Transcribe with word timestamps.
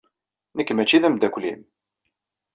Nekk 0.57 0.69
maci 0.73 1.01
d 1.01 1.03
ameddakel-nnem. 1.07 1.61